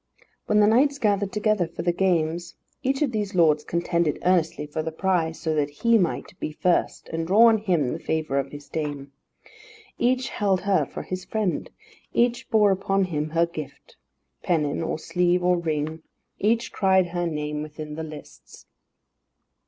[0.47, 4.81] When the knights gathered together for the games, each of these lords contended earnestly for
[4.81, 8.51] the prize, so that he might be first, and draw on him the favour of
[8.51, 9.11] his dame.
[9.99, 11.69] Each held her for his friend.
[12.15, 13.95] Each bore upon him her gift
[14.41, 16.01] pennon, or sleeve, or ring.
[16.39, 18.65] Each cried her name within the lists.